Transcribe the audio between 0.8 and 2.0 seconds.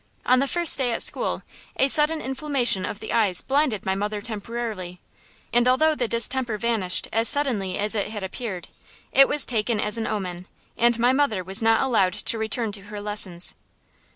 at school, a